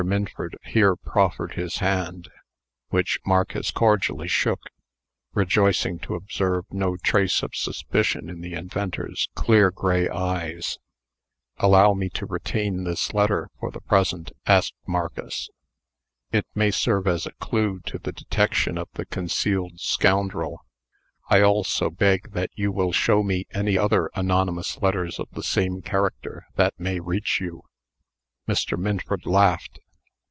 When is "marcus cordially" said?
3.23-4.27